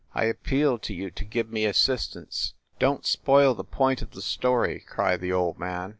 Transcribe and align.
"I 0.15 0.23
appeal 0.25 0.79
to 0.79 0.95
you 0.95 1.11
to 1.11 1.23
give 1.23 1.51
me 1.51 1.63
assistance!" 1.65 2.55
"Don 2.79 3.01
t 3.01 3.01
spoil 3.05 3.53
the 3.53 3.63
point 3.63 4.01
of 4.01 4.13
the 4.13 4.21
story!" 4.23 4.79
cried 4.87 5.21
the 5.21 5.31
old 5.31 5.59
man. 5.59 5.89